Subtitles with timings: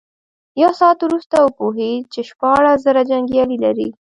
[0.61, 3.89] يو ساعت وروسته وپوهېد چې شپاړس زره جنيګالي لري.